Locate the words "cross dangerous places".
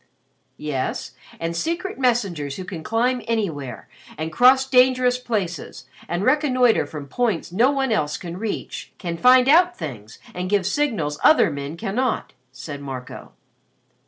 4.33-5.85